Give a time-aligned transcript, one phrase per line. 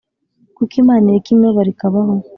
[0.55, 2.13] Kuki Imana ireka imibabaro ikabaho?